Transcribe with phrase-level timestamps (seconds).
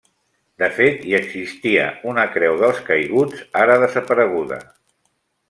[0.61, 4.61] De fet hi existia una Creu dels Caiguts, ara desapareguda.